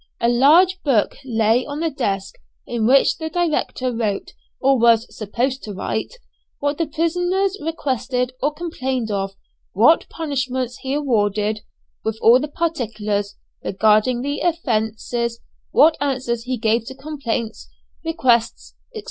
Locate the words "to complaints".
16.85-17.69